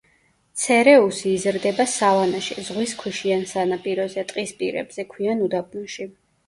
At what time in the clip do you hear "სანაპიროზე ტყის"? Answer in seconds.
3.55-4.59